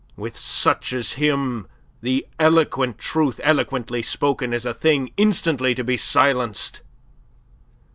[0.17, 1.67] With such as him
[2.01, 6.81] the eloquent truth eloquently spoken is a thing instantly to be silenced.